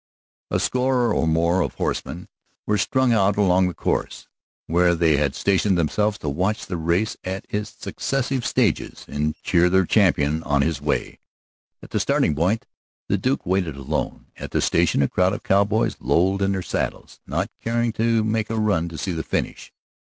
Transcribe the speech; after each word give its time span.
A 0.49 0.59
score 0.59 1.13
or 1.13 1.27
more 1.27 1.61
of 1.61 1.75
horsemen 1.75 2.27
were 2.65 2.79
strung 2.79 3.13
out 3.13 3.37
along 3.37 3.67
the 3.67 3.75
course, 3.75 4.27
where 4.65 4.95
they 4.95 5.17
had 5.17 5.35
stationed 5.35 5.77
themselves 5.77 6.17
to 6.17 6.27
watch 6.27 6.65
the 6.65 6.75
race 6.77 7.17
at 7.23 7.45
its 7.49 7.69
successive 7.69 8.43
stages, 8.43 9.05
and 9.07 9.35
cheer 9.43 9.69
their 9.69 9.85
champion 9.85 10.41
on 10.41 10.63
his 10.63 10.81
way. 10.81 11.19
At 11.83 11.91
the 11.91 11.99
starting 11.99 12.33
point 12.33 12.65
the 13.09 13.17
Duke 13.19 13.45
waited 13.45 13.75
alone; 13.75 14.25
at 14.37 14.49
the 14.49 14.61
station 14.61 15.03
a 15.03 15.07
crowd 15.07 15.33
of 15.33 15.43
cowboys 15.43 15.97
lolled 15.99 16.41
in 16.41 16.53
their 16.53 16.63
saddles, 16.63 17.19
not 17.27 17.51
caring 17.63 17.93
to 17.93 18.23
make 18.23 18.49
a 18.49 18.57
run 18.57 18.89
to 18.89 18.97
see 18.97 19.11
the 19.11 19.21
finish. 19.21 19.71